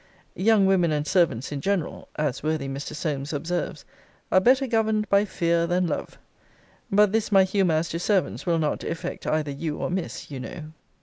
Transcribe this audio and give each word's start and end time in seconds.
Young 0.39 0.65
women 0.65 0.91
and 0.91 1.05
servants 1.05 1.51
in 1.51 1.61
general 1.61 2.09
(as 2.15 2.41
worthy 2.41 2.67
Mr. 2.67 2.95
Solmes 2.95 3.31
observes) 3.33 3.85
are 4.31 4.39
better 4.39 4.65
governed 4.65 5.07
by 5.09 5.25
fear 5.25 5.67
than 5.67 5.85
love. 5.85 6.17
But 6.91 7.11
this 7.11 7.31
my 7.31 7.43
humour 7.43 7.75
as 7.75 7.89
to 7.89 7.99
servants 7.99 8.47
will 8.47 8.57
not 8.57 8.83
effect 8.83 9.27
either 9.27 9.51
you 9.51 9.77
or 9.77 9.91
Miss, 9.91 10.31
you 10.31 10.39
know. 10.39 10.71